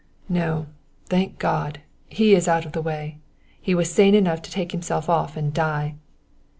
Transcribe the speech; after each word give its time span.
"No, 0.29 0.65
thank 1.05 1.37
God! 1.37 1.81
he 2.09 2.33
is 2.33 2.47
out 2.47 2.65
of 2.65 2.71
the 2.71 2.81
way. 2.81 3.19
He 3.61 3.75
was 3.75 3.93
sane 3.93 4.15
enough 4.15 4.41
to 4.41 4.49
take 4.49 4.71
himself 4.71 5.07
off 5.11 5.37
and 5.37 5.53
die." 5.53 5.93